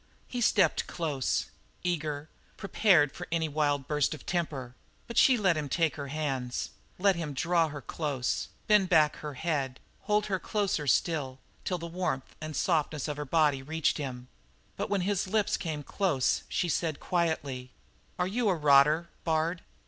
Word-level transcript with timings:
He 0.27 0.41
stepped 0.41 0.87
close, 0.87 1.45
eager, 1.83 2.27
prepared 2.57 3.11
for 3.11 3.27
any 3.31 3.47
wild 3.47 3.87
burst 3.87 4.15
of 4.15 4.25
temper; 4.25 4.73
but 5.05 5.15
she 5.15 5.37
let 5.37 5.55
him 5.55 5.69
take 5.69 5.95
her 5.95 6.07
hands, 6.07 6.71
let 6.97 7.15
him 7.15 7.35
draw 7.35 7.67
her 7.67 7.83
close, 7.83 8.47
bend 8.65 8.89
back 8.89 9.17
her 9.17 9.35
head; 9.35 9.79
hold 10.05 10.25
her 10.25 10.39
closer 10.39 10.87
still, 10.87 11.37
till 11.63 11.77
the 11.77 11.85
warmth 11.85 12.35
and 12.41 12.55
softness 12.55 13.07
of 13.07 13.17
her 13.17 13.25
body 13.25 13.61
reached 13.61 13.99
him, 13.99 14.27
but 14.75 14.89
when 14.89 15.01
his 15.01 15.27
lips 15.27 15.55
came 15.55 15.83
close 15.83 16.41
she 16.49 16.67
said 16.67 16.99
quietly: 16.99 17.69
"Are 18.17 18.25
you 18.27 18.49
a 18.49 18.55
rotter, 18.55 19.09
Bard?" 19.23 19.61